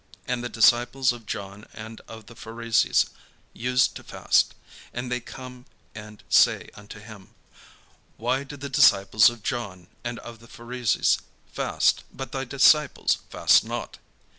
And 0.27 0.43
the 0.43 0.49
disciples 0.49 1.13
of 1.13 1.27
John 1.27 1.67
and 1.73 2.01
of 2.07 2.25
the 2.25 2.35
Pharisees 2.35 3.11
used 3.53 3.93
to 3.97 4.03
fast: 4.03 4.55
and 4.91 5.11
they 5.11 5.19
come 5.19 5.65
and 5.93 6.23
say 6.27 6.71
unto 6.73 6.99
him: 6.99 7.35
"Why 8.17 8.43
do 8.43 8.57
the 8.57 8.67
disciples 8.67 9.29
of 9.29 9.43
John 9.43 9.85
and 10.03 10.17
of 10.17 10.39
the 10.39 10.47
Pharisees 10.47 11.19
fast, 11.53 12.03
but 12.11 12.31
thy 12.31 12.45
disciples 12.45 13.19
fast 13.29 13.63
not?" 13.63 13.99